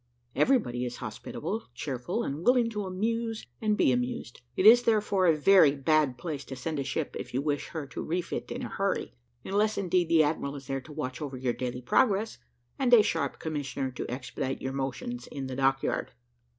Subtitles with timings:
[0.35, 4.41] Everybody is hospitable, cheerful, and willing to amuse and be amused.
[4.55, 7.67] It is, therefore, a very bad place to send a ship to if you wish
[7.67, 9.13] her to refit in a hurry,
[9.45, 12.39] unless indeed the admiral is there to watch over your daily progress,
[12.79, 16.13] and a sharp commissioner to expedite your motions in the dock yard.